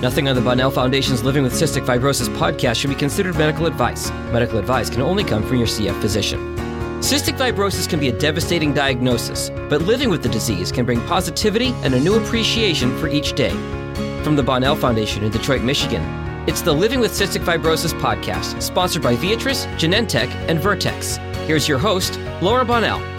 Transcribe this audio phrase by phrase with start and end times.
[0.00, 4.12] Nothing on the Bonnell Foundation's Living with Cystic Fibrosis podcast should be considered medical advice.
[4.30, 6.54] Medical advice can only come from your CF physician.
[7.00, 11.74] Cystic fibrosis can be a devastating diagnosis, but living with the disease can bring positivity
[11.82, 13.50] and a new appreciation for each day.
[14.22, 16.02] From the Bonnell Foundation in Detroit, Michigan,
[16.48, 21.16] it's the Living with Cystic Fibrosis podcast, sponsored by Viatris, Genentech, and Vertex.
[21.48, 23.17] Here's your host, Laura Bonnell.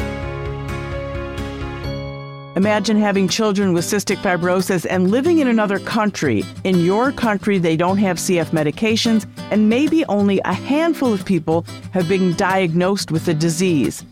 [2.60, 6.44] Imagine having children with cystic fibrosis and living in another country.
[6.66, 11.66] In your country, they don't have CF medications, and maybe only a handful of people
[11.94, 14.03] have been diagnosed with the disease.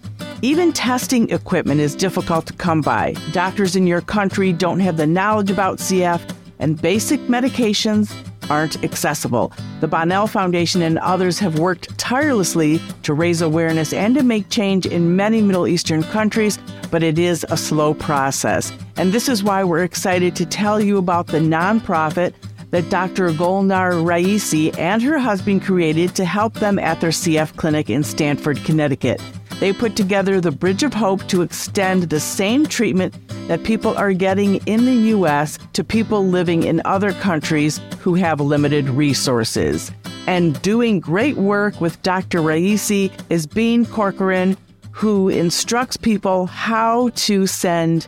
[0.41, 3.16] Even testing equipment is difficult to come by.
[3.34, 6.22] Doctors in your country don't have the knowledge about CF,
[6.60, 8.16] and basic medications
[8.50, 9.52] aren't accessible.
[9.80, 14.86] The Bonnell Foundation and others have worked tirelessly to raise awareness and to make change
[14.86, 16.58] in many Middle Eastern countries,
[16.91, 18.72] but it is a slow process.
[18.96, 22.34] And this is why we're excited to tell you about the nonprofit
[22.72, 23.30] that Dr.
[23.32, 28.58] Golnar Raisi and her husband created to help them at their CF clinic in Stamford,
[28.66, 29.21] Connecticut.
[29.60, 33.16] They put together the Bridge of Hope to extend the same treatment
[33.48, 35.58] that people are getting in the U.S.
[35.74, 39.91] to people living in other countries who have limited resources.
[40.27, 42.40] And doing great work with Dr.
[42.40, 44.55] Raisi is Bean Corcoran,
[44.91, 48.08] who instructs people how to send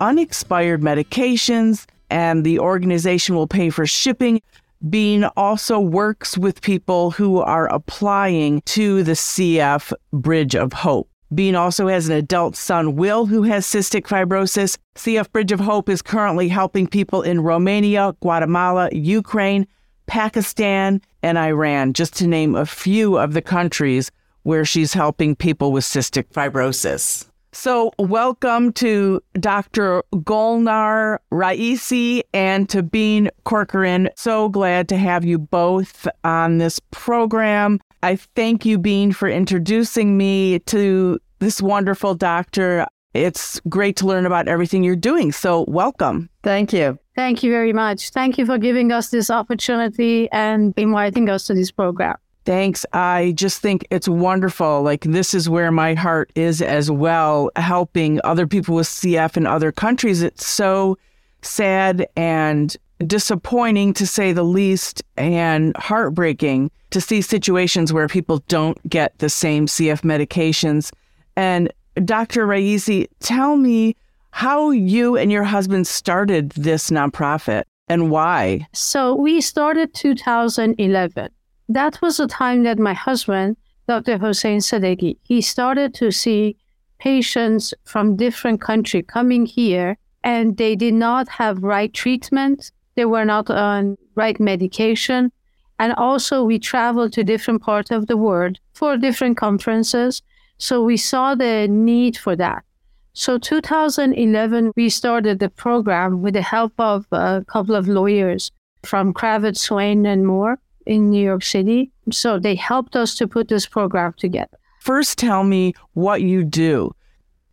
[0.00, 4.40] unexpired medications, and the organization will pay for shipping.
[4.88, 11.10] Bean also works with people who are applying to the CF Bridge of Hope.
[11.34, 14.78] Bean also has an adult son, Will, who has cystic fibrosis.
[14.96, 19.66] CF Bridge of Hope is currently helping people in Romania, Guatemala, Ukraine,
[20.06, 24.10] Pakistan, and Iran, just to name a few of the countries
[24.42, 27.29] where she's helping people with cystic fibrosis.
[27.52, 30.04] So, welcome to Dr.
[30.14, 34.08] Golnar Raisi and to Bean Corcoran.
[34.14, 37.80] So glad to have you both on this program.
[38.04, 42.86] I thank you, Bean, for introducing me to this wonderful doctor.
[43.14, 45.32] It's great to learn about everything you're doing.
[45.32, 46.30] So, welcome.
[46.44, 47.00] Thank you.
[47.16, 48.10] Thank you very much.
[48.10, 52.16] Thank you for giving us this opportunity and inviting us to this program.
[52.50, 52.84] Thanks.
[52.92, 54.82] I just think it's wonderful.
[54.82, 59.46] Like, this is where my heart is as well, helping other people with CF in
[59.46, 60.20] other countries.
[60.20, 60.98] It's so
[61.42, 68.76] sad and disappointing to say the least, and heartbreaking to see situations where people don't
[68.90, 70.90] get the same CF medications.
[71.36, 71.72] And
[72.04, 72.48] Dr.
[72.48, 73.94] Raisi, tell me
[74.32, 78.66] how you and your husband started this nonprofit and why.
[78.72, 81.30] So, we started 2011
[81.70, 84.18] that was the time that my husband, Dr.
[84.18, 86.56] Hossein Sadeghi, he started to see
[86.98, 92.72] patients from different country coming here and they did not have right treatment.
[92.96, 95.30] They were not on right medication.
[95.78, 100.22] And also we traveled to different parts of the world for different conferences.
[100.58, 102.64] So we saw the need for that.
[103.12, 108.50] So 2011, we started the program with the help of a couple of lawyers
[108.82, 110.58] from Cravath, Swaine, and Moore
[110.90, 111.92] in New York City.
[112.10, 114.58] So they helped us to put this program together.
[114.80, 116.90] First, tell me what you do.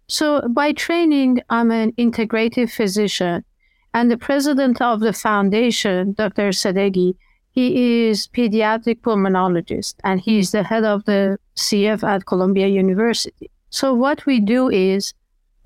[0.08, 3.44] So, by training, I'm an integrative physician,
[3.94, 6.50] and the president of the foundation, Dr.
[6.52, 7.16] Sadeghi,
[7.52, 13.52] he is pediatric pulmonologist, and he's the head of the CF at Columbia University.
[13.70, 15.14] So, what we do is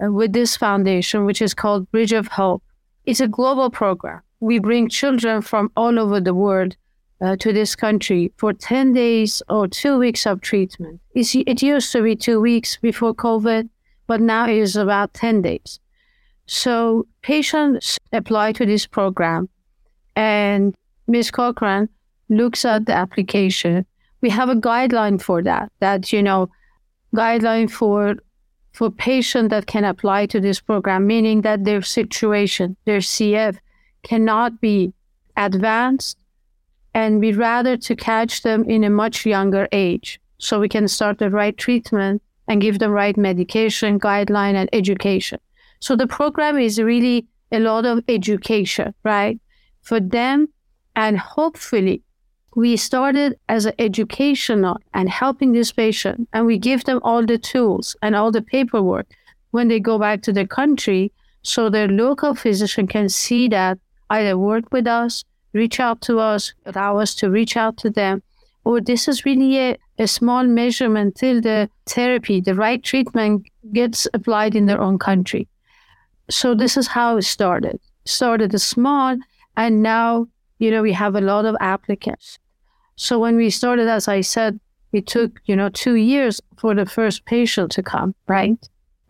[0.03, 2.63] uh, with this foundation, which is called Bridge of Hope,
[3.05, 4.21] it's a global program.
[4.39, 6.75] We bring children from all over the world
[7.21, 10.99] uh, to this country for 10 days or two weeks of treatment.
[11.13, 13.69] It's, it used to be two weeks before COVID,
[14.07, 15.79] but now it is about 10 days.
[16.47, 19.49] So patients apply to this program,
[20.15, 20.75] and
[21.07, 21.31] Ms.
[21.31, 21.87] Corcoran
[22.29, 23.85] looks at the application.
[24.21, 26.49] We have a guideline for that, that, you know,
[27.15, 28.15] guideline for
[28.73, 33.57] for patient that can apply to this program, meaning that their situation, their CF,
[34.01, 34.93] cannot be
[35.35, 36.20] advanced
[36.93, 41.17] and we rather to catch them in a much younger age so we can start
[41.17, 45.39] the right treatment and give the right medication guideline and education.
[45.79, 49.39] So the program is really a lot of education right?
[49.81, 50.49] For them
[50.95, 52.01] and hopefully
[52.55, 57.38] we started as an educational and helping this patient and we give them all the
[57.38, 59.07] tools and all the paperwork
[59.51, 61.11] when they go back to their country
[61.43, 63.79] so their local physician can see that
[64.09, 65.23] either work with us
[65.53, 68.24] reach out to us, allow us to reach out to them.
[68.63, 74.07] Or this is really a, a small measurement till the therapy, the right treatment gets
[74.13, 75.48] applied in their own country.
[76.30, 77.80] So this is how it started.
[78.06, 79.18] Started small,
[79.57, 80.27] and now
[80.62, 82.38] you know, we have a lot of applicants.
[82.95, 84.59] So when we started, as I said,
[84.94, 88.57] it took, you know, two years for the first patient to come, right?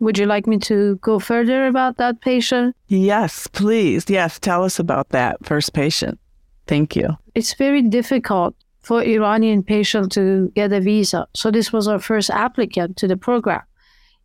[0.00, 2.74] Would you like me to go further about that patient?
[2.88, 4.08] Yes, please.
[4.08, 6.18] Yes, tell us about that first patient.
[6.66, 7.16] Thank you.
[7.34, 11.26] It's very difficult for Iranian patient to get a visa.
[11.34, 13.62] So this was our first applicant to the program.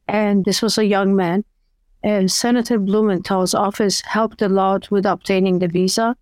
[0.07, 1.43] And this was a young man.
[2.03, 6.15] And Senator Blumenthal's office helped a lot with obtaining the visa.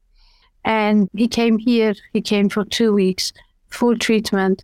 [0.64, 3.32] And he came here, he came for two weeks,
[3.70, 4.64] full treatment,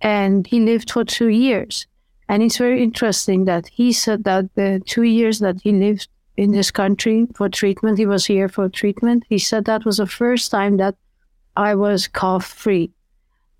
[0.00, 1.86] and he lived for two years.
[2.28, 6.08] And it's very interesting that he said that the two years that he lived
[6.40, 9.24] in this country for treatment, he was here for treatment.
[9.28, 10.94] He said that was the first time that
[11.54, 12.90] I was cough free.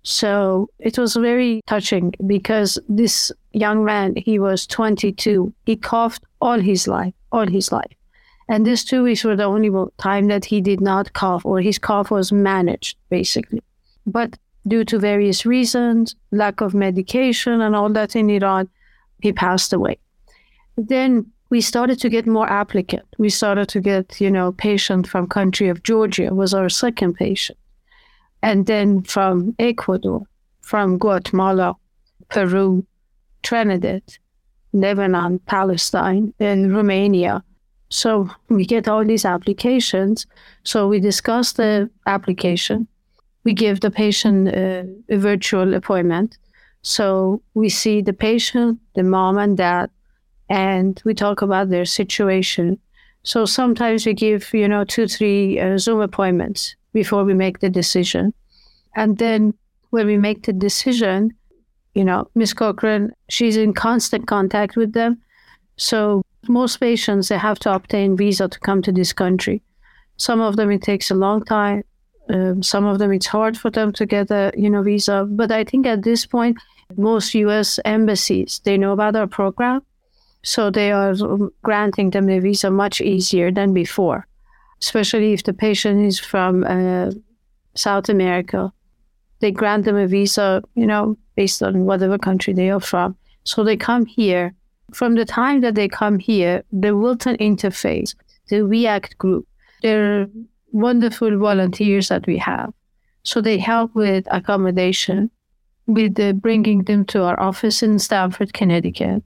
[0.01, 5.53] So it was very touching because this young man, he was 22.
[5.67, 7.93] He coughed all his life, all his life.
[8.49, 9.69] And these two weeks were the only
[9.99, 13.61] time that he did not cough or his cough was managed, basically.
[14.07, 18.69] But due to various reasons, lack of medication and all that in Iran,
[19.21, 19.99] he passed away.
[20.77, 23.05] Then we started to get more applicant.
[23.17, 27.59] We started to get, you know, patient from country of Georgia was our second patient
[28.41, 30.21] and then from Ecuador,
[30.61, 31.75] from Guatemala,
[32.29, 32.85] Peru,
[33.43, 34.01] Trinidad,
[34.71, 37.43] Lebanon, Palestine, and Romania.
[37.89, 40.25] So we get all these applications.
[40.63, 42.87] So we discuss the application.
[43.43, 46.37] We give the patient a, a virtual appointment.
[46.81, 49.89] So we see the patient, the mom and dad,
[50.51, 52.77] and we talk about their situation.
[53.23, 57.69] So sometimes we give, you know, two, three uh, Zoom appointments before we make the
[57.69, 58.33] decision.
[58.93, 59.53] And then
[59.91, 61.31] when we make the decision,
[61.95, 65.21] you know, Miss Corcoran, she's in constant contact with them.
[65.77, 69.63] So most patients, they have to obtain visa to come to this country.
[70.17, 71.83] Some of them, it takes a long time.
[72.29, 75.25] Um, some of them, it's hard for them to get a, you know, visa.
[75.29, 76.57] But I think at this point,
[76.97, 77.79] most U.S.
[77.85, 79.81] embassies, they know about our program.
[80.43, 81.13] So they are
[81.63, 84.27] granting them the visa much easier than before,
[84.81, 87.11] especially if the patient is from uh,
[87.75, 88.71] South America.
[89.39, 93.15] They grant them a visa, you know, based on whatever country they are from.
[93.43, 94.53] So they come here.
[94.93, 98.13] From the time that they come here, the Wilton Interfaith,
[98.49, 99.47] the REACT group,
[99.81, 100.27] they're
[100.71, 102.73] wonderful volunteers that we have.
[103.23, 105.31] So they help with accommodation,
[105.87, 109.23] with bringing them to our office in Stamford, Connecticut,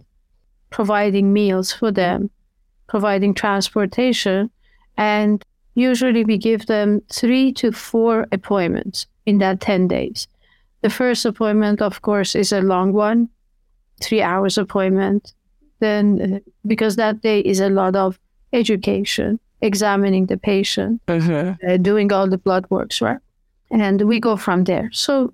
[0.75, 2.29] providing meals for them,
[2.87, 4.49] providing transportation,
[4.97, 5.41] and
[5.75, 10.27] usually we give them three to four appointments in that 10 days.
[10.81, 13.29] The first appointment, of course, is a long one,
[14.01, 15.33] three hours appointment.
[15.79, 18.19] Then, uh, because that day is a lot of
[18.51, 21.53] education, examining the patient, mm-hmm.
[21.65, 23.19] uh, doing all the blood works, right?
[23.71, 24.89] And we go from there.
[24.91, 25.33] So,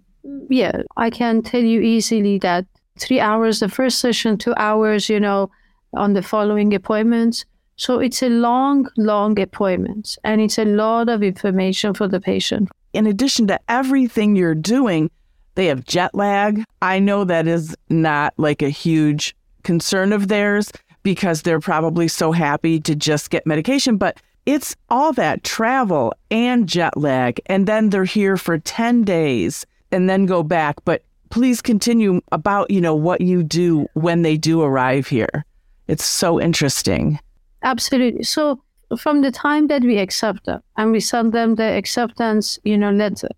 [0.50, 2.68] yeah, I can tell you easily that
[3.02, 5.50] three hours the first session, two hours, you know,
[5.94, 7.46] on the following appointments.
[7.76, 12.70] So it's a long, long appointment and it's a lot of information for the patient.
[12.94, 15.10] In addition to everything you're doing,
[15.56, 16.64] they have jet lag.
[16.82, 20.72] I know that is not like a huge concern of theirs
[21.04, 26.68] because they're probably so happy to just get medication, but it's all that travel and
[26.68, 27.40] jet lag.
[27.48, 30.78] And then they're here for 10 days and then go back.
[30.86, 35.46] But please continue about, you know, what you do when they do arrive here.
[35.88, 37.20] It's so interesting.
[37.64, 38.24] Absolutely.
[38.24, 38.62] So
[38.98, 42.92] from the time that we accept them and we send them the acceptance, you know,
[42.92, 43.30] letter,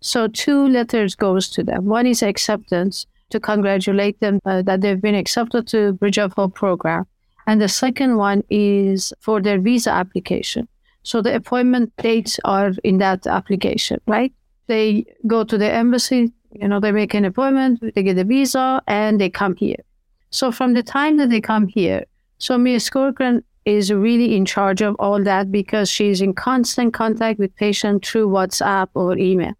[0.00, 1.86] so two letters goes to them.
[1.86, 6.54] One is acceptance to congratulate them uh, that they've been accepted to Bridge of Hope
[6.54, 7.06] program.
[7.46, 10.68] And the second one is for their visa application.
[11.02, 14.32] So the appointment dates are in that application, right?
[14.66, 18.82] They go to the embassy, you know, they make an appointment, they get a visa,
[18.86, 19.82] and they come here.
[20.30, 22.04] So from the time that they come here,
[22.38, 22.90] so Ms.
[22.90, 28.06] Corcoran is really in charge of all that because she's in constant contact with patient
[28.06, 29.52] through WhatsApp or email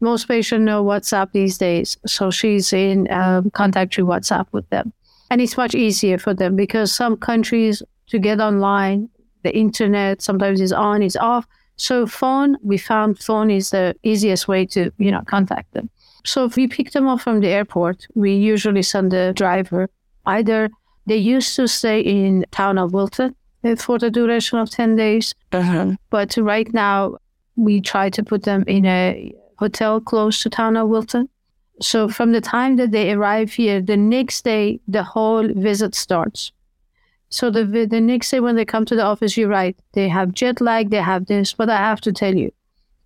[0.00, 1.96] most patients know WhatsApp these days.
[2.06, 4.92] So she's in um, contact through WhatsApp with them.
[5.30, 9.08] And it's much easier for them because some countries to get online,
[9.42, 11.46] the internet sometimes is on, is off.
[11.76, 15.90] So phone, we found phone is the easiest way to, you know, contact them.
[16.26, 19.88] So if we pick them up from the airport, we usually send the driver.
[20.26, 20.68] Either
[21.06, 23.36] they used to stay in town of Wilton
[23.78, 25.34] for the duration of 10 days.
[25.52, 25.94] Uh-huh.
[26.10, 27.16] But right now,
[27.54, 31.28] we try to put them in a hotel close to town of Wilton.
[31.80, 36.52] So from the time that they arrive here, the next day the whole visit starts.
[37.28, 39.76] So the the next day when they come to the office, you're right.
[39.92, 42.50] They have jet lag, they have this, but I have to tell you,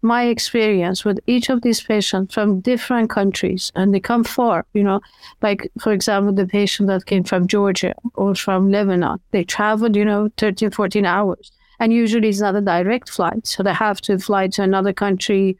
[0.02, 4.82] my experience with each of these patients from different countries and they come far, you
[4.82, 5.00] know,
[5.42, 10.04] like for example, the patient that came from Georgia or from Lebanon, they traveled, you
[10.04, 11.52] know, 13, 14 hours.
[11.78, 13.46] And usually it's not a direct flight.
[13.46, 15.58] So they have to fly to another country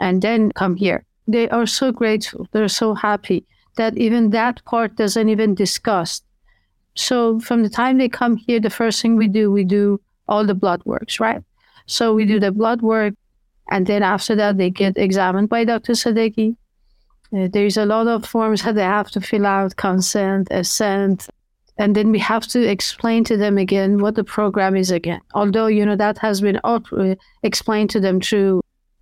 [0.00, 1.04] and then come here.
[1.28, 2.48] They are so grateful.
[2.52, 3.44] They're so happy
[3.76, 6.22] that even that part doesn't even discuss.
[6.94, 10.44] So from the time they come here, the first thing we do, we do all
[10.44, 11.42] the blood works, right?
[11.86, 13.14] So we do the blood work,
[13.70, 15.92] and then after that, they get examined by Dr.
[15.92, 16.56] Sadeghi.
[17.32, 21.28] Uh, there's a lot of forms that they have to fill out consent, assent.
[21.78, 25.20] And then we have to explain to them again what the program is again.
[25.34, 26.80] Although, you know, that has been uh,
[27.44, 28.60] explained to them through,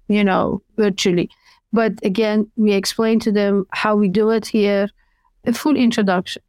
[0.08, 1.30] you know, virtually.
[1.72, 4.88] But again, we explain to them how we do it here,
[5.44, 6.42] a full introduction.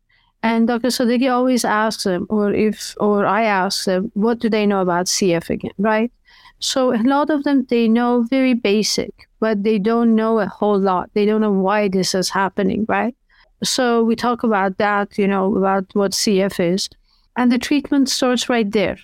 [0.44, 0.88] And Dr.
[0.88, 5.08] Sadeghi always asks them, or if, or I ask them, what do they know about
[5.08, 6.12] CF again, right?
[6.60, 10.78] So a lot of them, they know very basic, but they don't know a whole
[10.78, 11.10] lot.
[11.14, 13.16] They don't know why this is happening, right?
[13.64, 16.90] So we talk about that, you know, about what CF is.
[17.38, 18.98] And the treatment starts right there,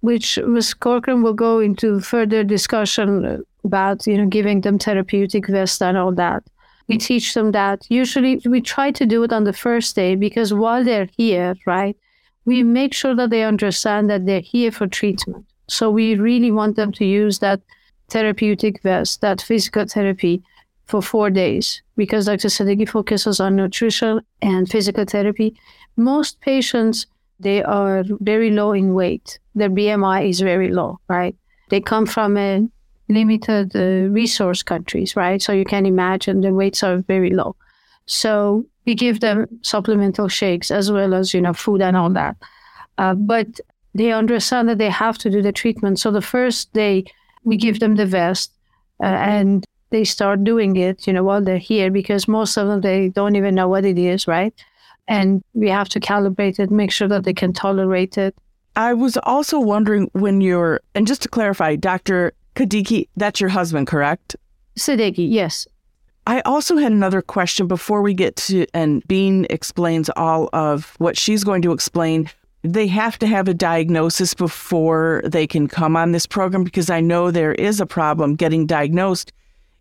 [0.00, 0.74] which Ms.
[0.74, 6.12] Corcoran will go into further discussion about, you know, giving them therapeutic vest and all
[6.12, 6.44] that.
[6.86, 7.86] We teach them that.
[7.88, 11.96] Usually we try to do it on the first day because while they're here, right,
[12.44, 16.76] we make sure that they understand that they're here for treatment so we really want
[16.76, 17.60] them to use that
[18.08, 20.42] therapeutic vest, that physical therapy
[20.86, 22.48] for four days because Dr.
[22.48, 25.56] Sadeghi focuses on nutrition and physical therapy.
[25.96, 27.06] Most patients,
[27.40, 29.38] they are very low in weight.
[29.54, 31.34] Their BMI is very low, right?
[31.70, 32.68] They come from a
[33.08, 35.40] limited uh, resource countries, right?
[35.40, 37.56] So you can imagine the weights are very low.
[38.06, 42.36] So we give them supplemental shakes as well as, you know, food and all that.
[42.98, 43.60] Uh, but
[43.94, 45.98] they understand that they have to do the treatment.
[45.98, 47.04] So the first day
[47.44, 48.52] we give them the vest
[49.00, 52.80] uh, and they start doing it, you know, while they're here because most of them,
[52.80, 54.52] they don't even know what it is, right?
[55.06, 58.34] And we have to calibrate it, make sure that they can tolerate it.
[58.76, 62.32] I was also wondering when you're, and just to clarify, Dr.
[62.56, 64.34] Kadiki, that's your husband, correct?
[64.76, 65.68] Sadeghi, yes.
[66.26, 71.18] I also had another question before we get to, and Bean explains all of what
[71.18, 72.30] she's going to explain
[72.64, 77.00] they have to have a diagnosis before they can come on this program because I
[77.00, 79.32] know there is a problem getting diagnosed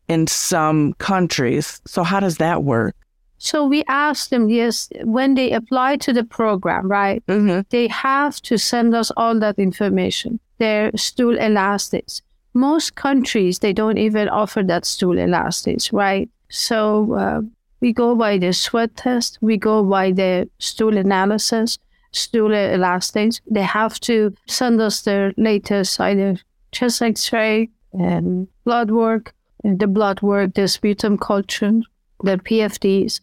[0.09, 1.81] in some countries.
[1.85, 2.93] So, how does that work?
[3.37, 7.25] So, we asked them, yes, when they apply to the program, right?
[7.27, 7.61] Mm-hmm.
[7.69, 12.21] They have to send us all that information, their stool elastase.
[12.53, 16.29] Most countries, they don't even offer that stool elastase, right?
[16.49, 17.41] So, uh,
[17.79, 21.77] we go by the sweat test, we go by the stool analysis
[22.13, 23.41] stool elastase.
[23.49, 26.37] They have to send us their latest either
[26.71, 31.81] chest X-ray and blood work, the blood work, the sputum culture,
[32.23, 33.21] the PFTs,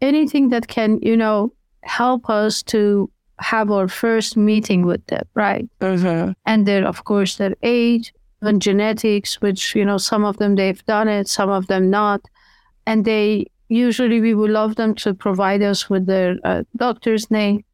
[0.00, 5.68] anything that can, you know, help us to have our first meeting with them, right?
[5.80, 6.32] Mm-hmm.
[6.46, 10.84] And then, of course, their age and genetics, which, you know, some of them they've
[10.86, 12.20] done it, some of them not.
[12.86, 17.64] And they usually, we would love them to provide us with their uh, doctor's name,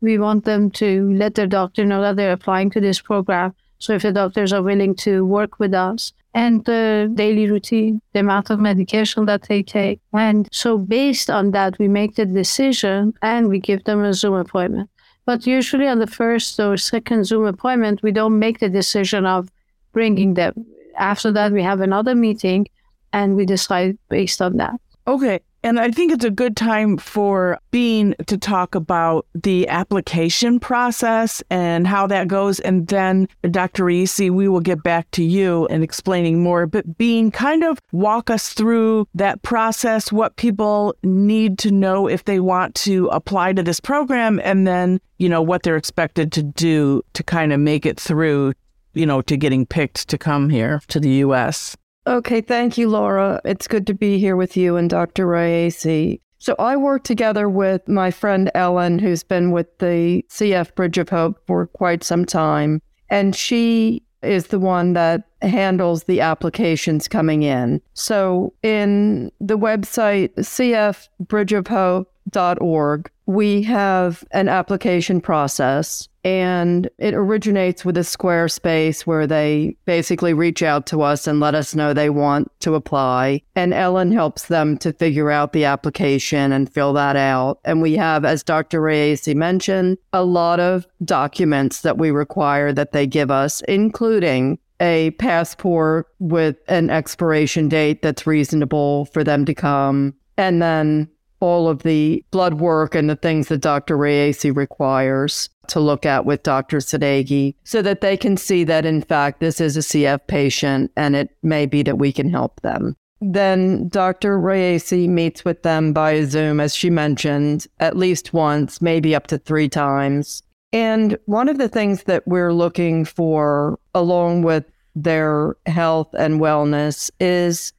[0.00, 3.54] we want them to let their doctor know that they're applying to this program.
[3.78, 8.20] So if the doctors are willing to work with us and the daily routine, the
[8.20, 10.00] amount of medication that they take.
[10.12, 14.34] And so based on that, we make the decision and we give them a Zoom
[14.34, 14.90] appointment.
[15.26, 19.50] But usually on the first or second Zoom appointment, we don't make the decision of
[19.92, 20.66] bringing them.
[20.96, 22.66] After that, we have another meeting
[23.12, 24.80] and we decide based on that.
[25.06, 25.40] Okay.
[25.62, 31.42] And I think it's a good time for Bean to talk about the application process
[31.50, 32.60] and how that goes.
[32.60, 33.84] And then, Dr.
[33.84, 36.66] Raisi, we will get back to you and explaining more.
[36.66, 42.24] But Bean, kind of walk us through that process, what people need to know if
[42.24, 46.42] they want to apply to this program, and then, you know, what they're expected to
[46.42, 48.52] do to kind of make it through,
[48.94, 51.76] you know, to getting picked to come here to the U.S.
[52.08, 53.38] Okay, thank you, Laura.
[53.44, 55.26] It's good to be here with you and Dr.
[55.26, 56.22] Raisi.
[56.38, 61.10] So I work together with my friend Ellen, who's been with the CF Bridge of
[61.10, 62.80] Hope for quite some time.
[63.10, 67.82] And she is the one that handles the applications coming in.
[67.92, 78.00] So in the website cfbridgeofhope.org, we have an application process and it originates with a
[78.00, 82.74] Squarespace where they basically reach out to us and let us know they want to
[82.74, 83.40] apply.
[83.54, 87.60] And Ellen helps them to figure out the application and fill that out.
[87.64, 88.82] And we have, as Dr.
[88.82, 95.12] Raisi mentioned, a lot of documents that we require that they give us, including a
[95.12, 101.08] passport with an expiration date that's reasonable for them to come, and then
[101.40, 103.96] all of the blood work and the things that Dr.
[103.96, 106.78] Raisi requires to look at with Dr.
[106.78, 111.16] Sadeghi so that they can see that, in fact, this is a CF patient and
[111.16, 112.96] it may be that we can help them.
[113.20, 114.38] Then Dr.
[114.38, 119.38] Raisi meets with them by Zoom, as she mentioned, at least once, maybe up to
[119.38, 120.42] three times.
[120.72, 127.10] And one of the things that we're looking for, along with their health and wellness,
[127.18, 127.72] is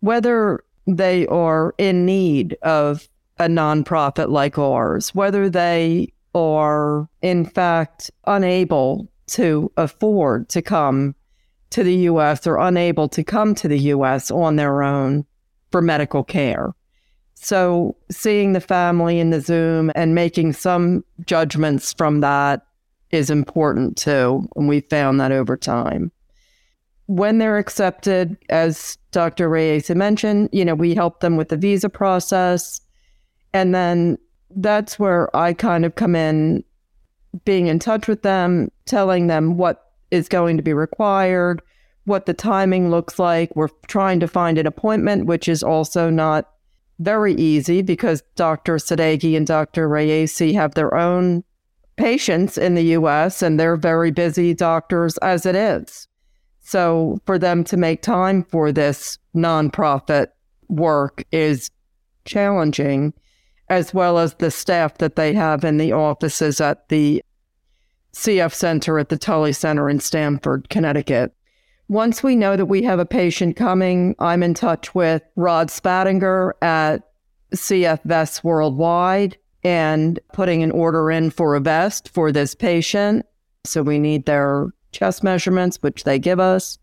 [0.00, 8.10] whether they are in need of a nonprofit like ours, whether they are, in fact,
[8.26, 11.14] unable to afford to come
[11.70, 15.24] to the US or unable to come to the US on their own
[15.70, 16.72] for medical care.
[17.34, 22.64] So, seeing the family in the Zoom and making some judgments from that
[23.10, 24.48] is important too.
[24.56, 26.10] And we found that over time.
[27.06, 29.50] When they're accepted, as Dr.
[29.50, 32.80] Raisi mentioned, you know, we help them with the visa process.
[33.52, 34.16] And then
[34.50, 36.64] that's where I kind of come in,
[37.44, 41.60] being in touch with them, telling them what is going to be required,
[42.04, 43.54] what the timing looks like.
[43.56, 46.50] We're trying to find an appointment, which is also not
[47.00, 48.76] very easy because Dr.
[48.76, 49.88] Sadeghi and Dr.
[49.88, 51.42] Raisi have their own
[51.96, 56.08] patients in the US and they're very busy doctors as it is.
[56.60, 60.28] So for them to make time for this nonprofit
[60.68, 61.70] work is
[62.24, 63.12] challenging,
[63.68, 67.22] as well as the staff that they have in the offices at the
[68.12, 71.34] CF Center at the Tully Center in Stamford, Connecticut.
[71.88, 76.52] Once we know that we have a patient coming, I'm in touch with Rod Spattinger
[76.62, 77.02] at
[77.54, 83.26] CF Vests Worldwide and putting an order in for a vest for this patient.
[83.64, 86.78] So we need their chest measurements, which they give us.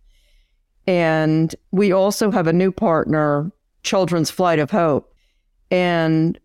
[0.87, 3.51] And we also have a new partner,
[3.83, 5.13] Children's Flight of Hope.
[5.69, 6.39] And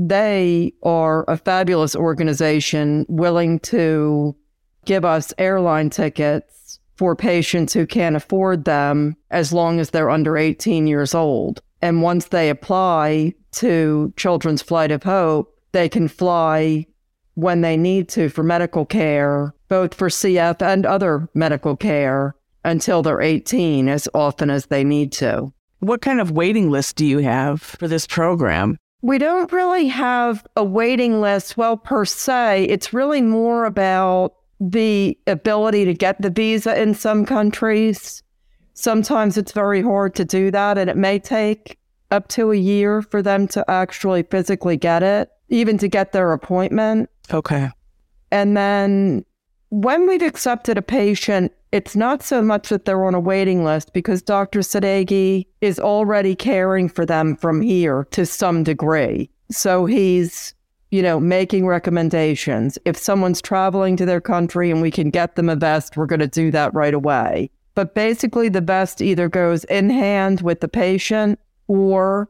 [0.00, 4.34] they are a fabulous organization willing to
[4.86, 10.38] give us airline tickets for patients who can't afford them as long as they're under
[10.38, 11.60] 18 years old.
[11.82, 16.86] And once they apply to Children's Flight of Hope, they can fly
[17.34, 22.34] when they need to for medical care, both for CF and other medical care
[22.64, 25.52] until they're 18 as often as they need to.
[25.80, 28.78] What kind of waiting list do you have for this program?
[29.02, 31.56] We don't really have a waiting list.
[31.56, 37.24] Well, per se, it's really more about the ability to get the visa in some
[37.24, 38.22] countries.
[38.74, 41.78] Sometimes it's very hard to do that, and it may take
[42.10, 46.32] up to a year for them to actually physically get it, even to get their
[46.32, 47.08] appointment.
[47.32, 47.70] Okay.
[48.30, 49.24] And then
[49.70, 53.92] when we've accepted a patient, it's not so much that they're on a waiting list
[53.92, 54.60] because Dr.
[54.60, 59.30] Sadeghi is already caring for them from here to some degree.
[59.50, 60.54] So he's
[60.90, 62.78] you know, making recommendations.
[62.84, 66.20] If someone's traveling to their country and we can get them a vest, we're going
[66.20, 67.50] to do that right away.
[67.74, 72.28] But basically, the vest either goes in hand with the patient or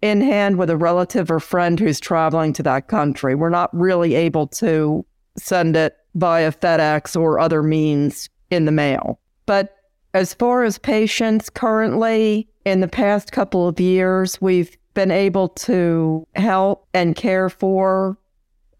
[0.00, 3.34] in hand with a relative or friend who's traveling to that country.
[3.34, 5.04] We're not really able to
[5.36, 9.20] send it via FedEx or other means in the mail.
[9.46, 9.74] But
[10.14, 16.26] as far as patients currently, in the past couple of years, we've been able to
[16.34, 18.18] help and care for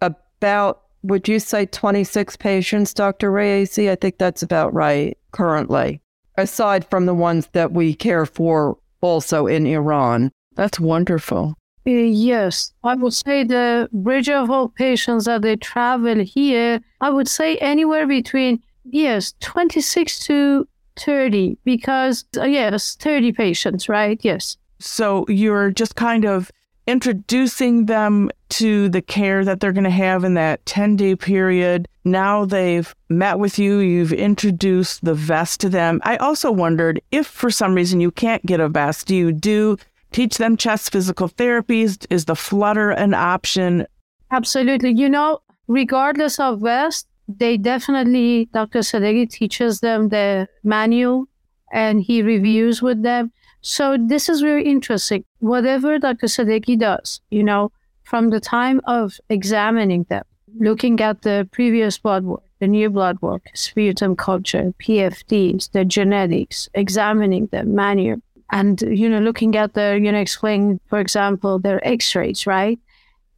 [0.00, 3.30] about, would you say 26 patients, Dr.
[3.30, 3.90] Raisi?
[3.90, 6.00] I think that's about right currently,
[6.36, 10.32] aside from the ones that we care for also in Iran.
[10.54, 11.54] That's wonderful.
[11.86, 17.10] Uh, yes, I would say the Bridge of Hope patients that they travel here, I
[17.10, 24.18] would say anywhere between, yes, 26 to 30, because, uh, yes, 30 patients, right?
[24.22, 24.56] Yes.
[24.78, 26.50] So you're just kind of
[26.86, 31.86] introducing them to the care that they're going to have in that 10 day period.
[32.04, 36.00] Now they've met with you, you've introduced the vest to them.
[36.04, 39.76] I also wondered if for some reason you can't get a vest, do you do
[40.12, 42.06] teach them chest physical therapies?
[42.08, 43.86] Is the flutter an option?
[44.30, 44.92] Absolutely.
[44.92, 48.80] You know, regardless of vest, they definitely, Dr.
[48.80, 51.26] Sadeghi teaches them the manual
[51.72, 53.30] and he reviews with them.
[53.60, 55.24] So this is very interesting.
[55.40, 56.26] Whatever Dr.
[56.26, 57.70] Sadeghi does, you know,
[58.04, 60.24] from the time of examining them,
[60.58, 66.68] looking at the previous blood work, the new blood work, sputum culture, PFTs, the genetics,
[66.72, 71.86] examining them manually, and you know, looking at the, you know, explaining, for example, their
[71.86, 72.78] X-rays, right?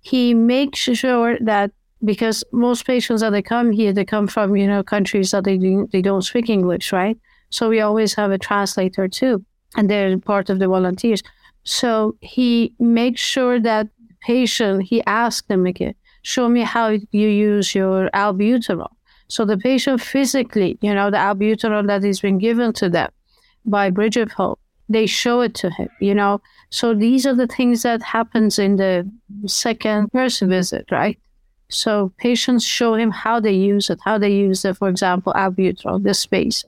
[0.01, 1.73] He makes sure that
[2.05, 5.59] because most patients that they come here, they come from you know countries that they
[5.59, 7.19] do, they don't speak English, right?
[7.51, 9.45] So we always have a translator too,
[9.77, 11.23] and they're part of the volunteers.
[11.65, 17.29] So he makes sure that the patient, he asks them again, show me how you
[17.29, 18.91] use your albuterol.
[19.29, 23.11] So the patient physically, you know, the albuterol that has been given to them
[23.65, 24.59] by Bridge of Hope,
[24.89, 26.41] they show it to him, you know.
[26.71, 29.09] So these are the things that happens in the
[29.47, 31.19] second person visit, right?
[31.71, 36.03] So patients show him how they use it, how they use it, for example, albuterol,
[36.03, 36.65] the space.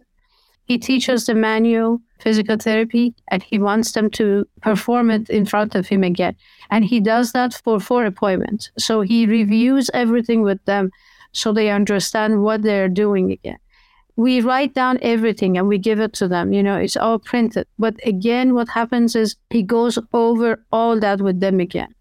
[0.65, 5.75] He teaches the manual physical therapy and he wants them to perform it in front
[5.75, 6.37] of him again.
[6.71, 8.71] And he does that for four appointments.
[8.79, 10.91] So he reviews everything with them
[11.33, 13.59] so they understand what they're doing again.
[14.15, 16.53] We write down everything and we give it to them.
[16.53, 17.67] You know, it's all printed.
[17.79, 21.95] But again, what happens is he goes over all that with them again.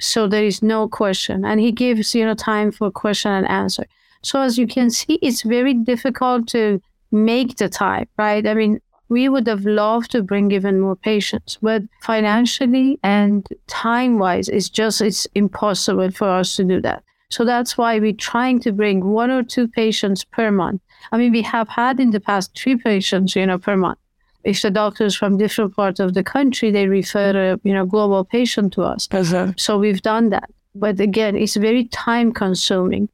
[0.00, 1.44] So there is no question.
[1.44, 3.84] And he gives, you know, time for question and answer.
[4.22, 8.46] So as you can see, it's very difficult to make the time, right?
[8.46, 14.18] I mean, we would have loved to bring even more patients, but financially and time
[14.18, 17.02] wise, it's just it's impossible for us to do that.
[17.28, 20.80] So that's why we're trying to bring one or two patients per month.
[21.12, 23.98] I mean, we have had in the past three patients, you know, per month.
[24.44, 28.24] If the doctors from different parts of the country, they refer a, you know, global
[28.24, 29.08] patient to us.
[29.10, 29.52] Uh-huh.
[29.56, 30.50] So we've done that.
[30.74, 33.08] But again, it's very time consuming.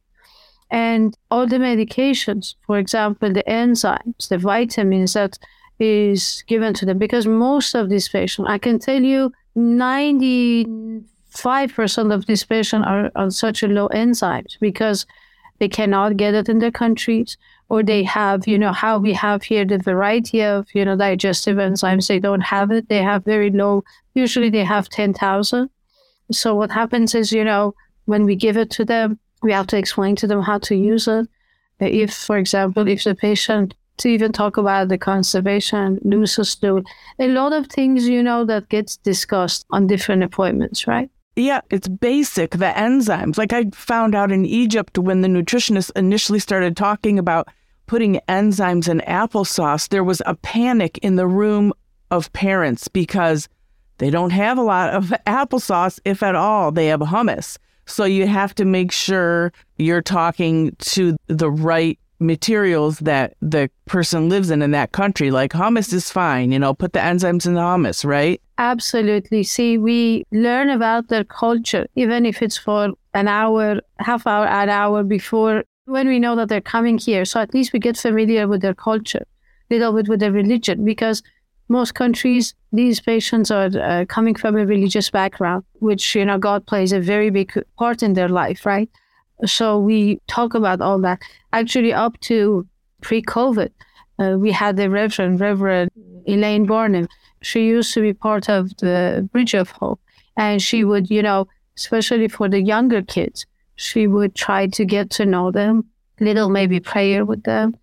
[0.71, 5.39] And all the medications, for example, the enzymes, the vitamins that
[5.79, 12.27] is given to them, because most of these patients, I can tell you 95% of
[12.27, 15.07] these patients are on such a low enzymes because
[15.59, 17.37] they cannot get it in their countries
[17.69, 21.57] or they have, you know, how we have here the variety of, you know, digestive
[21.57, 22.89] enzymes, they don't have it.
[22.89, 23.83] They have very low,
[24.15, 25.69] usually they have 10,000.
[26.31, 27.75] So what happens is, you know,
[28.05, 31.09] when we give it to them, we have to explain to them how to use
[31.09, 31.29] it.
[31.81, 36.83] If, for example, if the patient to even talk about the conservation, loses stool,
[37.19, 41.11] a lot of things, you know, that gets discussed on different appointments, right?
[41.37, 43.37] Yeah, it's basic, the enzymes.
[43.37, 47.49] Like I found out in Egypt when the nutritionist initially started talking about
[47.87, 51.75] putting enzymes in applesauce, there was a panic in the room
[52.11, 53.49] of parents because
[53.99, 56.73] they don't have a lot of applesauce, if at all.
[56.73, 57.59] They have hummus.
[57.85, 64.29] So you have to make sure you're talking to the right materials that the person
[64.29, 65.31] lives in in that country.
[65.31, 68.41] Like hummus is fine, you know, put the enzymes in the hummus, right?
[68.59, 69.43] Absolutely.
[69.43, 74.71] See, we learn about their culture, even if it's for an hour, half hour, an
[74.71, 77.25] hour before when we know that they're coming here.
[77.25, 79.27] So at least we get familiar with their culture,
[79.71, 81.23] little bit with their religion, because
[81.69, 86.67] most countries, these patients are uh, coming from a religious background, which, you know, God
[86.67, 88.89] plays a very big part in their life, right?
[89.45, 91.21] So we talk about all that.
[91.53, 92.67] Actually, up to
[93.01, 93.71] pre COVID,
[94.19, 95.91] uh, we had the Reverend, Reverend
[96.27, 97.09] Elaine Barnum.
[97.43, 100.01] She used to be part of the Bridge of Hope.
[100.37, 103.47] And she would, you know, especially for the younger kids,
[103.77, 105.85] she would try to get to know them,
[106.21, 107.75] little maybe prayer with them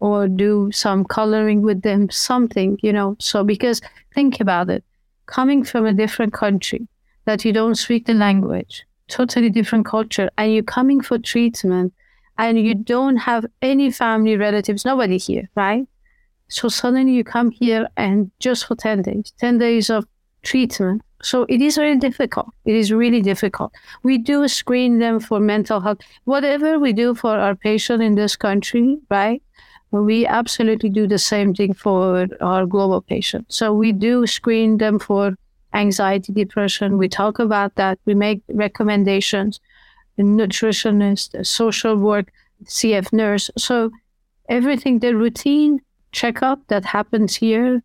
[0.00, 3.16] or do some coloring with them, something, you know.
[3.20, 3.80] So, because
[4.14, 4.82] think about it,
[5.26, 6.88] coming from a different country
[7.26, 11.92] that you don't speak the language, totally different culture, and you're coming for treatment
[12.38, 15.86] and you don't have any family relatives, nobody here, right?
[16.48, 20.06] So suddenly you come here and just for 10 days, 10 days of
[20.42, 21.02] treatment.
[21.22, 22.48] So it is very difficult.
[22.64, 23.72] It is really difficult.
[24.02, 25.98] We do screen them for mental health.
[26.24, 29.42] Whatever we do for our patient in this country, right?
[29.92, 33.56] we absolutely do the same thing for our global patients.
[33.56, 35.34] So we do screen them for
[35.74, 36.98] anxiety, depression.
[36.98, 37.98] We talk about that.
[38.04, 39.60] We make recommendations.
[40.16, 42.32] The nutritionist, the social work,
[42.64, 43.50] CF nurse.
[43.56, 43.90] So
[44.48, 45.80] everything, the routine
[46.12, 47.82] checkup that happens here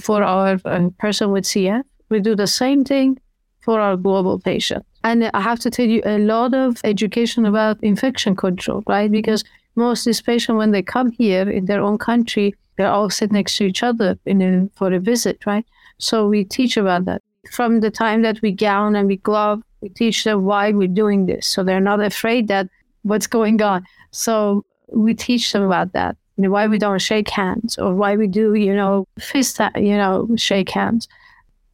[0.00, 3.18] for our uh, person with CF, we do the same thing
[3.60, 4.84] for our global patient.
[5.04, 9.10] And I have to tell you a lot of education about infection control, right?
[9.10, 9.44] Because
[9.76, 13.56] most these patients, when they come here in their own country, they're all sit next
[13.56, 15.64] to each other in a, for a visit, right?
[16.00, 17.22] So we teach about that.
[17.50, 21.26] From the time that we gown and we glove, we teach them why we're doing
[21.26, 21.46] this.
[21.46, 22.68] So they're not afraid that
[23.02, 23.84] what's going on.
[24.10, 26.16] So we teach them about that.
[26.36, 29.96] You know, why we don't shake hands or why we do, you know, fist, you
[29.96, 31.08] know, shake hands.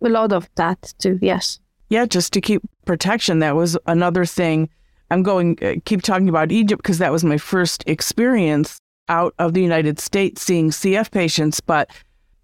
[0.02, 1.58] A lot of that too, yes.
[1.88, 3.38] Yeah, just to keep protection.
[3.38, 4.68] That was another thing
[5.10, 9.54] I'm going uh, keep talking about Egypt because that was my first experience out of
[9.54, 11.90] the United States seeing CF patients, but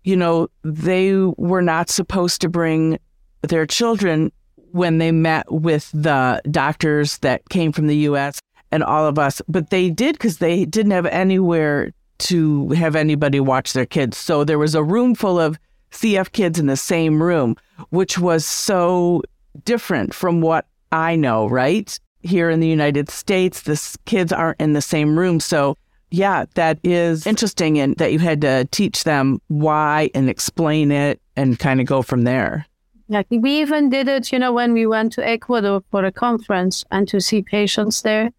[0.05, 2.99] you know, they were not supposed to bring
[3.43, 4.33] their children
[4.73, 9.43] when they met with the doctors that came from the US and all of us,
[9.49, 14.17] but they did because they didn't have anywhere to have anybody watch their kids.
[14.17, 15.59] So there was a room full of
[15.91, 17.57] CF kids in the same room,
[17.91, 19.23] which was so
[19.65, 21.99] different from what I know, right?
[22.21, 25.41] Here in the United States, the kids aren't in the same room.
[25.41, 25.77] So,
[26.13, 31.21] yeah, that is interesting and that you had to teach them why and explain it
[31.37, 32.67] and kind of go from there.
[33.09, 36.85] Yeah, we even did it, you know, when we went to Ecuador for a conference
[36.91, 38.31] and to see patients there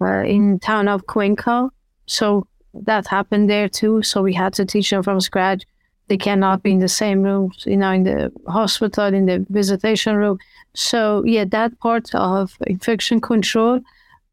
[0.00, 1.70] uh, in town of Cuenca.
[2.06, 4.02] So that happened there too.
[4.02, 5.64] So we had to teach them from scratch.
[6.08, 10.16] They cannot be in the same room, you know, in the hospital, in the visitation
[10.16, 10.38] room.
[10.74, 13.80] So yeah, that part of infection control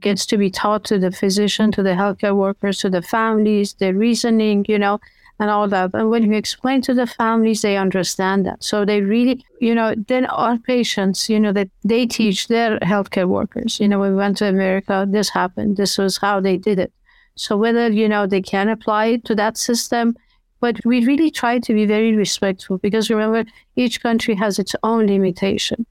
[0.01, 3.93] gets to be taught to the physician, to the healthcare workers, to the families, the
[3.93, 4.99] reasoning, you know,
[5.39, 5.91] and all that.
[5.93, 8.63] And when you explain to the families, they understand that.
[8.63, 13.27] So they really, you know, then our patients, you know, that they teach their healthcare
[13.27, 13.79] workers.
[13.79, 15.77] You know, we went to America, this happened.
[15.77, 16.93] This was how they did it.
[17.35, 20.15] So whether, you know, they can apply it to that system,
[20.59, 25.07] but we really try to be very respectful because remember, each country has its own
[25.07, 25.87] limitation.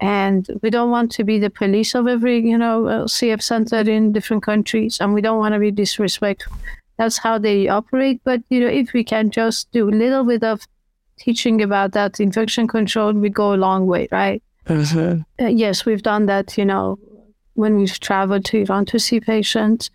[0.00, 4.12] And we don't want to be the police of every, you know, CF center in
[4.12, 4.98] different countries.
[5.00, 6.56] And we don't want to be disrespectful
[6.98, 8.20] that's how they operate.
[8.24, 10.66] But you know, if we can just do a little bit of
[11.16, 14.42] teaching about that infection control, we go a long way, right?
[15.40, 16.58] Uh, yes, we've done that.
[16.58, 16.98] You know,
[17.54, 19.90] when we've traveled to Iran to see patients,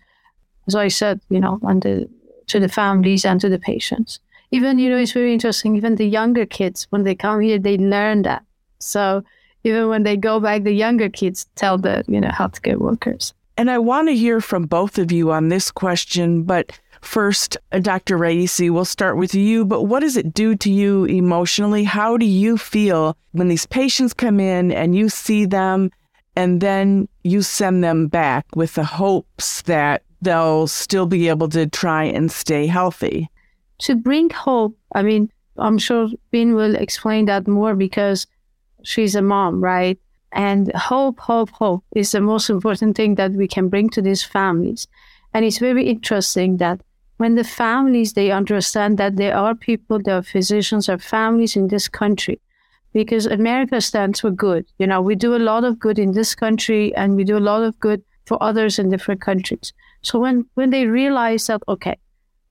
[0.66, 2.08] as I said, you know, and the,
[2.48, 4.18] to the families and to the patients.
[4.50, 5.76] Even you know, it's very interesting.
[5.76, 8.44] Even the younger kids, when they come here, they learn that.
[8.78, 9.24] So
[9.64, 13.34] even when they go back, the younger kids tell the you know healthcare workers.
[13.56, 17.80] And I want to hear from both of you on this question, but First, uh,
[17.80, 18.18] Dr.
[18.18, 21.84] Raisi, we'll start with you, but what does it do to you emotionally?
[21.84, 25.90] How do you feel when these patients come in and you see them
[26.34, 31.66] and then you send them back with the hopes that they'll still be able to
[31.66, 33.28] try and stay healthy?
[33.80, 38.26] To bring hope, I mean, I'm sure Bean will explain that more because
[38.84, 39.98] she's a mom, right?
[40.32, 44.22] And hope, hope, hope is the most important thing that we can bring to these
[44.22, 44.86] families.
[45.32, 46.80] And it's very interesting that
[47.16, 51.56] when the families they understand that there are people, there are physicians, there are families
[51.56, 52.40] in this country,
[52.92, 54.66] because America stands for good.
[54.78, 57.48] You know, we do a lot of good in this country, and we do a
[57.50, 59.72] lot of good for others in different countries.
[60.02, 61.96] So when when they realize that, okay,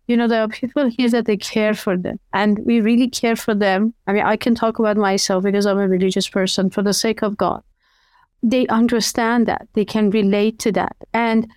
[0.07, 3.35] you know, there are people here that they care for them, and we really care
[3.35, 3.93] for them.
[4.07, 7.21] I mean, I can talk about myself because I'm a religious person for the sake
[7.21, 7.63] of God.
[8.41, 11.47] They understand that they can relate to that, and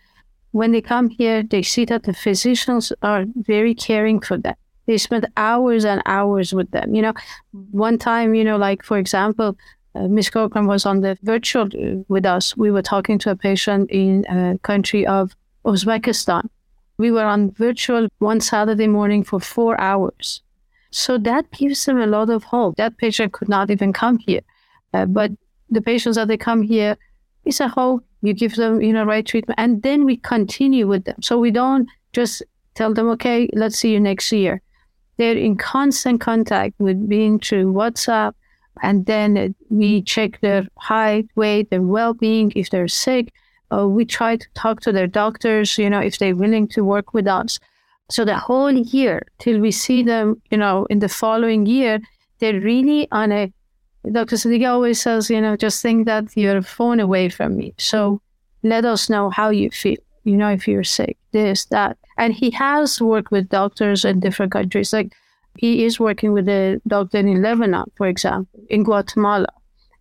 [0.53, 4.55] when they come here, they see that the physicians are very caring for them.
[4.87, 6.95] They spend hours and hours with them.
[6.95, 7.15] You know,
[7.73, 9.59] one time, you know, like for example,
[9.95, 10.31] uh, Ms.
[10.31, 12.57] Corcoran was on the virtual uh, with us.
[12.57, 16.49] We were talking to a patient in a country of Uzbekistan.
[16.99, 20.43] We were on virtual one Saturday morning for four hours.
[20.91, 22.77] So that gives them a lot of hope.
[22.77, 24.41] That patient could not even come here.
[24.95, 25.31] Uh, but
[25.69, 26.97] the patients that they come here,
[27.45, 31.05] it's a hope you give them, you know, right treatment, and then we continue with
[31.05, 31.21] them.
[31.23, 32.43] So we don't just
[32.75, 34.63] tell them, okay, let's see you next year.
[35.17, 38.33] They're in constant contact with Bean through WhatsApp,
[38.83, 42.53] and then we check their height, weight, their well-being.
[42.57, 43.33] If they're sick,
[43.73, 47.15] uh, we try to talk to their doctors, you know, if they're willing to work
[47.15, 47.59] with us.
[48.09, 52.01] So the whole year till we see them, you know, in the following year,
[52.39, 53.53] they're really on a
[54.13, 54.37] Dr.
[54.37, 57.75] Sadeghi always says, you know, just think that you're a phone away from me.
[57.77, 58.21] So
[58.63, 61.99] let us know how you feel, you know, if you're sick, this, that.
[62.17, 64.93] And he has worked with doctors in different countries.
[64.93, 65.13] Like
[65.59, 69.49] he is working with a doctor in Lebanon, for example, in Guatemala,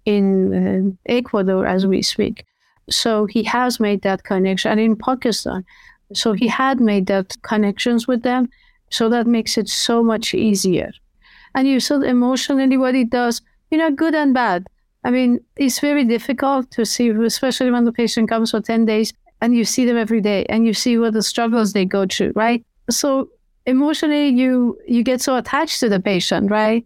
[0.06, 2.45] in uh, Ecuador as we speak.
[2.89, 4.71] So he has made that connection.
[4.71, 5.65] And in Pakistan.
[6.13, 8.49] So he had made that connections with them.
[8.89, 10.91] So that makes it so much easier.
[11.55, 14.67] And you said emotionally what it does you know, good and bad.
[15.03, 19.13] I mean, it's very difficult to see, especially when the patient comes for 10 days
[19.41, 22.31] and you see them every day and you see what the struggles they go through,
[22.35, 22.65] right?
[22.89, 23.29] So
[23.65, 26.85] emotionally, you you get so attached to the patient, right?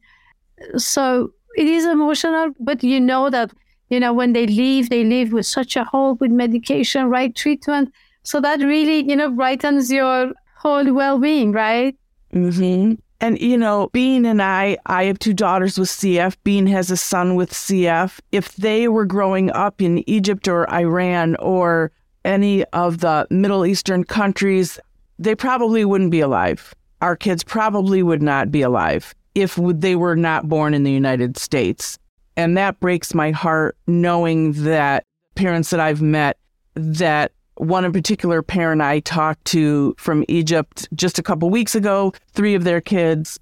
[0.77, 3.51] So it is emotional, but you know that,
[3.89, 7.36] you know, when they leave, they leave with such a hope with medication, right?
[7.36, 7.93] Treatment.
[8.23, 11.95] So that really, you know, brightens your whole well being, right?
[12.34, 12.93] Mm-hmm.
[13.21, 16.38] And, you know, Bean and I, I have two daughters with CF.
[16.43, 18.19] Bean has a son with CF.
[18.32, 21.91] If they were growing up in Egypt or Iran or
[22.23, 24.80] any of the Middle Eastern countries,
[25.17, 26.73] they probably wouldn't be alive.
[27.02, 31.38] Our kids probably would not be alive if they were not born in the United
[31.38, 31.97] States.
[32.39, 35.04] And that breaks my heart knowing that
[35.36, 36.38] parents that I've met
[36.75, 42.13] that one in particular parent I talked to from Egypt just a couple weeks ago,
[42.32, 43.41] three of their kids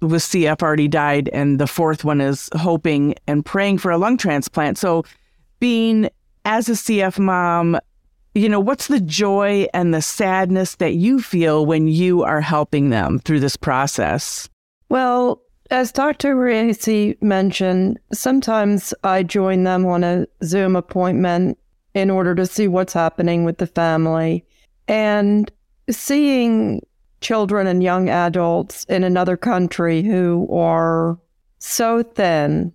[0.00, 4.16] with CF already died, and the fourth one is hoping and praying for a lung
[4.16, 4.78] transplant.
[4.78, 5.04] So,
[5.60, 6.08] Bean
[6.46, 7.78] as a CF mom,
[8.34, 12.88] you know, what's the joy and the sadness that you feel when you are helping
[12.88, 14.48] them through this process?
[14.88, 16.34] Well, as Dr.
[16.34, 21.58] Raisi mentioned, sometimes I join them on a Zoom appointment
[21.94, 24.44] in order to see what's happening with the family.
[24.86, 25.50] And
[25.90, 26.80] seeing
[27.20, 31.18] children and young adults in another country who are
[31.58, 32.72] so thin,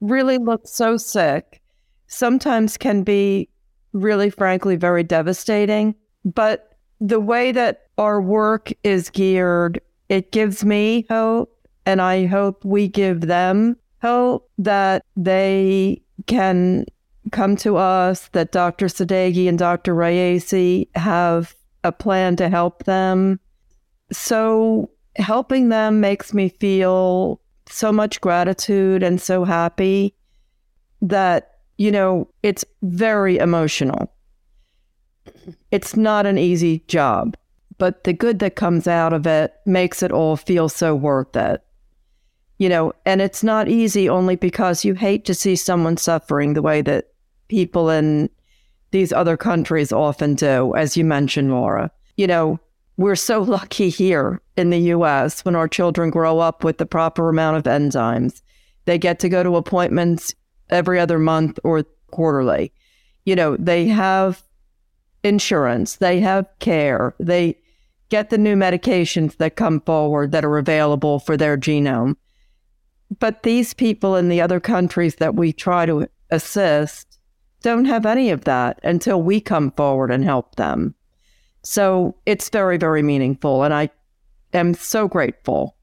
[0.00, 1.60] really look so sick,
[2.06, 3.48] sometimes can be
[3.92, 5.94] really, frankly, very devastating.
[6.24, 11.59] But the way that our work is geared, it gives me hope.
[11.90, 16.86] And I hope we give them hope that they can
[17.32, 18.86] come to us, that Dr.
[18.86, 19.92] Sadeghi and Dr.
[19.92, 23.40] Raisi have a plan to help them.
[24.12, 30.14] So helping them makes me feel so much gratitude and so happy
[31.02, 34.12] that, you know, it's very emotional.
[35.72, 37.36] It's not an easy job,
[37.78, 41.64] but the good that comes out of it makes it all feel so worth it.
[42.60, 46.60] You know, and it's not easy only because you hate to see someone suffering the
[46.60, 47.08] way that
[47.48, 48.28] people in
[48.90, 51.90] these other countries often do, as you mentioned, Laura.
[52.18, 52.60] You know,
[52.98, 57.30] we're so lucky here in the US when our children grow up with the proper
[57.30, 58.42] amount of enzymes.
[58.84, 60.34] They get to go to appointments
[60.68, 62.74] every other month or quarterly.
[63.24, 64.42] You know, they have
[65.24, 67.56] insurance, they have care, they
[68.10, 72.16] get the new medications that come forward that are available for their genome.
[73.18, 77.18] But these people in the other countries that we try to assist
[77.62, 80.94] don't have any of that until we come forward and help them.
[81.62, 83.64] So it's very, very meaningful.
[83.64, 83.90] And I
[84.54, 85.76] am so grateful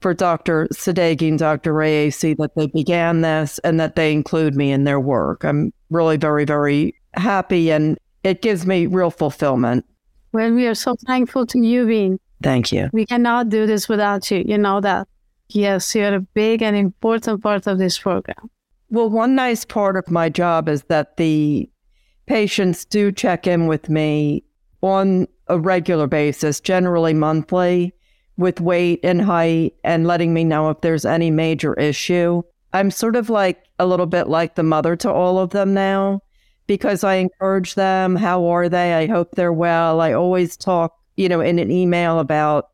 [0.00, 0.66] for Dr.
[0.72, 1.74] Sadeghi and Dr.
[1.74, 5.44] Raisi that they began this and that they include me in their work.
[5.44, 9.84] I'm really very, very happy and it gives me real fulfillment.
[10.32, 12.18] Well, we are so thankful to you, Bean.
[12.42, 12.88] Thank you.
[12.92, 14.42] We cannot do this without you.
[14.46, 15.08] You know that.
[15.52, 18.50] Yes, you're a big and important part of this program.
[18.88, 21.68] Well, one nice part of my job is that the
[22.26, 24.44] patients do check in with me
[24.80, 27.92] on a regular basis, generally monthly,
[28.36, 32.42] with weight and height and letting me know if there's any major issue.
[32.72, 36.22] I'm sort of like a little bit like the mother to all of them now
[36.68, 38.14] because I encourage them.
[38.14, 38.94] How are they?
[38.94, 40.00] I hope they're well.
[40.00, 42.68] I always talk, you know, in an email about,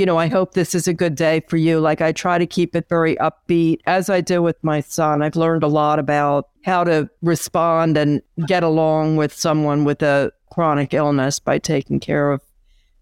[0.00, 1.78] you know, I hope this is a good day for you.
[1.78, 5.20] Like I try to keep it very upbeat as I do with my son.
[5.20, 10.32] I've learned a lot about how to respond and get along with someone with a
[10.50, 12.40] chronic illness by taking care of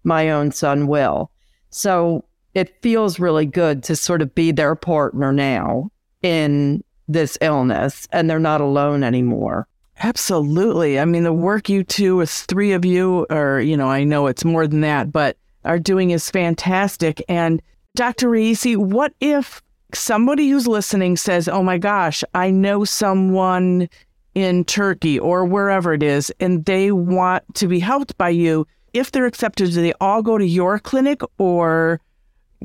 [0.03, 1.31] my own son, Will.
[1.69, 8.09] So it feels really good to sort of be their partner now in this illness,
[8.11, 9.69] and they're not alone anymore.
[10.01, 10.99] Absolutely.
[10.99, 14.27] I mean, the work you two, as three of you, or, you know, I know
[14.27, 15.37] it's more than that, but
[15.69, 17.23] are doing is fantastic.
[17.29, 17.61] And
[17.95, 18.29] Dr.
[18.29, 19.61] Raisi, what if
[19.93, 23.87] somebody who's listening says, oh my gosh, I know someone
[24.33, 29.11] in Turkey or wherever it is, and they want to be helped by you, if
[29.11, 32.01] they're accepted, do they all go to your clinic or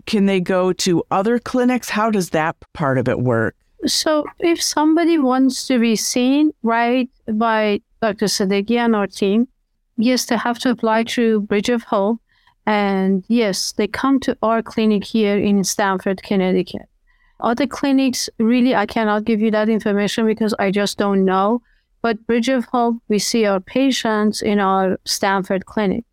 [0.06, 1.90] can they go to other clinics?
[1.90, 3.54] How does that part of it work?
[3.86, 8.26] So, if somebody wants to be seen right by Dr.
[8.26, 9.46] Sadeghi and our team,
[9.98, 12.18] yes, they have to apply through Bridge of Hope.
[12.66, 16.88] And yes, they come to our clinic here in Stamford, Connecticut.
[17.40, 21.62] Other clinics, really, I cannot give you that information because I just don't know.
[22.00, 26.04] But Bridge of Hope, we see our patients in our Stamford clinic.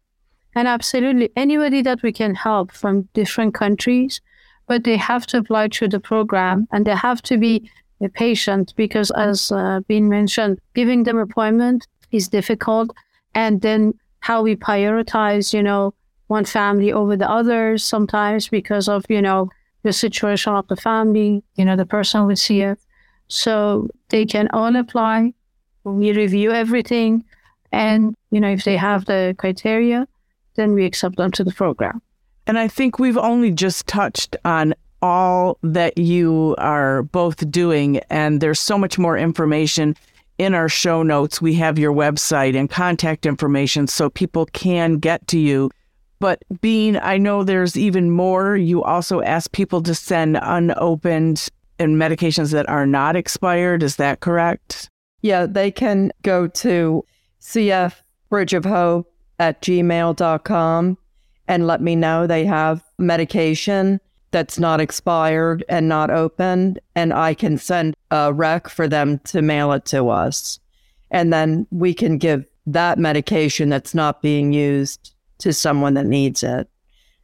[0.55, 4.19] And absolutely anybody that we can help from different countries,
[4.67, 7.69] but they have to apply to the program and they have to be
[8.01, 12.89] a patient because, as uh, Bean mentioned, giving them appointment is difficult.
[13.35, 15.93] And then how we prioritize, you know,
[16.31, 19.49] one family over the others sometimes because of, you know,
[19.83, 22.77] the situation of the family, you know, the person with CF.
[23.27, 25.33] So they can all apply.
[25.83, 27.25] We review everything.
[27.73, 30.07] And, you know, if they have the criteria,
[30.55, 32.01] then we accept them to the program.
[32.47, 37.97] And I think we've only just touched on all that you are both doing.
[38.09, 39.95] And there's so much more information
[40.37, 41.41] in our show notes.
[41.41, 45.71] We have your website and contact information so people can get to you.
[46.21, 48.55] But Bean, I know there's even more.
[48.55, 51.49] You also ask people to send unopened
[51.79, 53.81] and medications that are not expired.
[53.81, 54.87] Is that correct?
[55.23, 57.03] Yeah, they can go to
[57.41, 57.95] CF
[58.29, 60.97] Bridge of Hope at gmail.com
[61.47, 63.99] and let me know they have medication
[64.29, 69.41] that's not expired and not opened, and I can send a rec for them to
[69.41, 70.59] mail it to us.
[71.09, 76.43] And then we can give that medication that's not being used to someone that needs
[76.43, 76.69] it.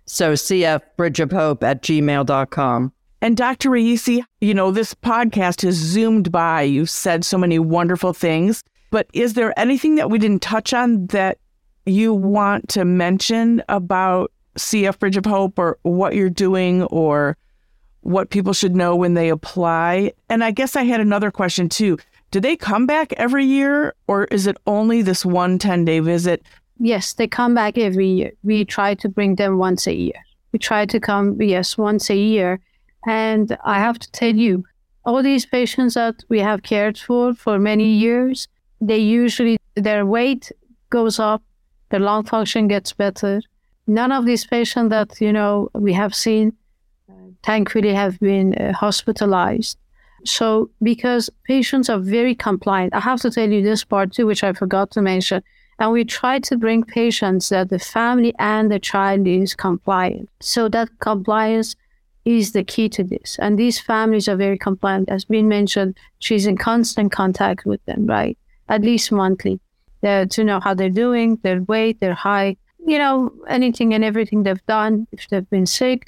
[0.05, 2.93] So CF Bridge of Hope at gmail.com.
[3.21, 3.71] And Dr.
[3.71, 6.61] Raisi, you know, this podcast has zoomed by.
[6.61, 11.07] You've said so many wonderful things, but is there anything that we didn't touch on
[11.07, 11.39] that
[11.85, 17.37] you want to mention about CF Bridge of Hope or what you're doing or
[18.01, 20.13] what people should know when they apply?
[20.29, 21.97] And I guess I had another question too.
[22.29, 26.43] Do they come back every year or is it only this one 10 day visit?
[26.79, 28.31] Yes, they come back every year.
[28.43, 30.19] We try to bring them once a year.
[30.51, 32.59] We try to come, yes, once a year.
[33.05, 34.63] And I have to tell you,
[35.05, 38.47] all these patients that we have cared for for many years,
[38.81, 40.51] they usually, their weight
[40.89, 41.41] goes up,
[41.89, 43.41] their lung function gets better.
[43.87, 46.53] None of these patients that, you know, we have seen,
[47.43, 49.77] thankfully, have been uh, hospitalized.
[50.25, 54.43] So, because patients are very compliant, I have to tell you this part too, which
[54.43, 55.41] I forgot to mention.
[55.79, 60.29] And we try to bring patients that the family and the child is compliant.
[60.39, 61.75] So that compliance
[62.25, 63.37] is the key to this.
[63.39, 65.09] And these families are very compliant.
[65.09, 68.37] As Bean mentioned, she's in constant contact with them, right?
[68.67, 69.59] At least monthly.
[70.01, 74.43] They're, to know how they're doing, their weight, their height, you know, anything and everything
[74.43, 76.07] they've done, if they've been sick,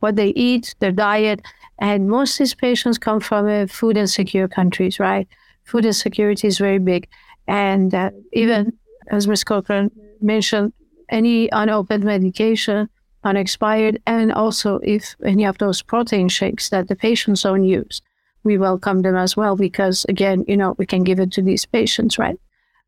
[0.00, 1.40] what they eat, their diet.
[1.78, 5.26] And most of these patients come from uh, food insecure countries, right?
[5.64, 7.08] Food insecurity is very big.
[7.48, 8.72] And uh, even
[9.08, 9.44] as Ms.
[9.44, 9.90] Corcoran
[10.20, 10.72] mentioned,
[11.08, 12.88] any unopened medication,
[13.24, 18.02] unexpired, and also if any of those protein shakes that the patients don't use,
[18.44, 21.66] we welcome them as well because, again, you know, we can give it to these
[21.66, 22.38] patients, right?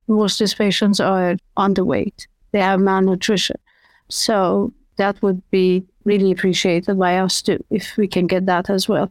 [0.06, 3.56] Most of these patients are underweight, they have malnutrition.
[4.08, 8.88] So that would be really appreciated by us too, if we can get that as
[8.88, 9.10] well.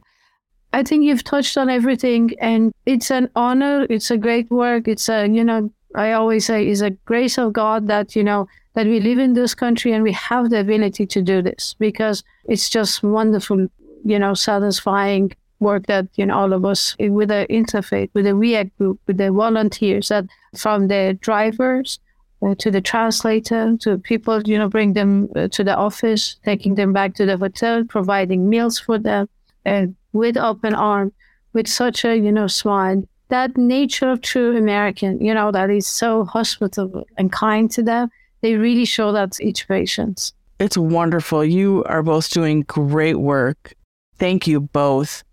[0.74, 3.88] I think you've touched on everything, and it's an honor.
[3.90, 4.88] It's a great work.
[4.88, 8.48] It's a, you know, I always say is a grace of God that, you know,
[8.74, 12.24] that we live in this country and we have the ability to do this because
[12.46, 13.68] it's just wonderful,
[14.04, 18.36] you know, satisfying work that, you know, all of us with the interfaith, with the
[18.36, 20.26] REACT group, with the volunteers that
[20.56, 22.00] from the drivers
[22.44, 26.76] uh, to the translator, to people, you know, bring them uh, to the office, taking
[26.76, 29.28] them back to the hotel, providing meals for them
[29.66, 31.12] uh, with open arm,
[31.54, 35.88] with such a, you know, smile that nature of true American, you know, that is
[35.88, 38.10] so hospitable and kind to them,
[38.42, 40.32] they really show that to each patient.
[40.60, 41.46] It's wonderful.
[41.46, 43.74] You are both doing great work.
[44.18, 45.24] Thank you both.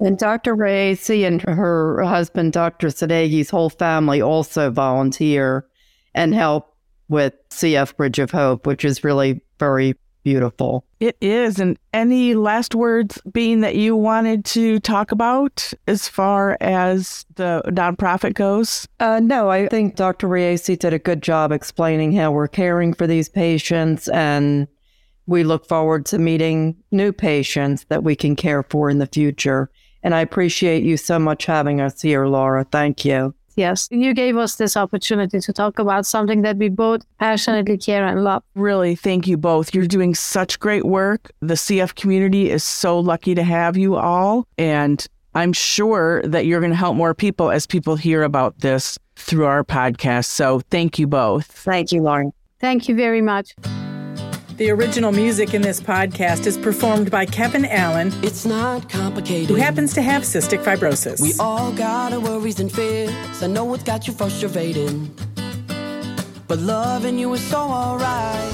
[0.00, 0.56] And Dr.
[0.56, 2.88] Raisi and her husband, Dr.
[2.88, 5.66] Sadeghi's whole family also volunteer
[6.14, 6.76] and help
[7.08, 9.94] with CF Bridge of Hope, which is really very
[10.24, 10.84] beautiful.
[10.98, 11.60] It is.
[11.60, 17.62] And any last words Bean that you wanted to talk about as far as the
[17.66, 18.88] nonprofit goes?
[18.98, 20.26] Uh, no, I think Dr.
[20.26, 24.66] Raisi did a good job explaining how we're caring for these patients and
[25.26, 29.70] we look forward to meeting new patients that we can care for in the future.
[30.02, 32.64] And I appreciate you so much having us here, Laura.
[32.64, 33.34] Thank you.
[33.56, 38.04] Yes, you gave us this opportunity to talk about something that we both passionately care
[38.04, 38.42] and love.
[38.54, 39.74] Really, thank you both.
[39.74, 41.30] You're doing such great work.
[41.40, 44.46] The CF community is so lucky to have you all.
[44.58, 48.98] And I'm sure that you're going to help more people as people hear about this
[49.16, 50.26] through our podcast.
[50.26, 51.46] So thank you both.
[51.46, 52.32] Thank you, Lauren.
[52.60, 53.54] Thank you very much.
[54.56, 58.12] The original music in this podcast is performed by Kevin Allen.
[58.22, 59.48] It's not complicated.
[59.48, 61.20] Who happens to have cystic fibrosis.
[61.20, 63.10] We all got our worries and fears.
[63.42, 65.10] I know it's got you frustrated.
[66.46, 68.52] But loving you is so alright.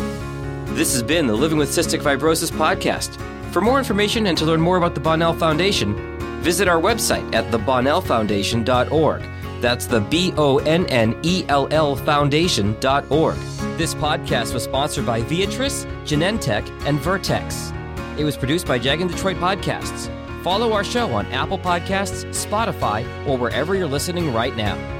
[0.68, 3.20] This has been the Living with Cystic Fibrosis podcast.
[3.52, 5.94] For more information and to learn more about the Bonnell Foundation,
[6.40, 9.22] visit our website at thebonnellfoundation.org.
[9.60, 13.36] That's the B O N N E L L Foundation.org.
[13.76, 17.72] This podcast was sponsored by Viatris, Genentech, and Vertex.
[18.18, 20.10] It was produced by Jag and Detroit Podcasts.
[20.42, 24.99] Follow our show on Apple Podcasts, Spotify, or wherever you're listening right now.